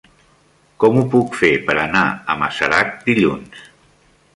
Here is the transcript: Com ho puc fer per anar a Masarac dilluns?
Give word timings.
Com 0.83 0.97
ho 1.01 1.03
puc 1.15 1.37
fer 1.43 1.51
per 1.69 1.77
anar 1.85 2.03
a 2.35 2.41
Masarac 2.43 2.93
dilluns? 3.11 3.67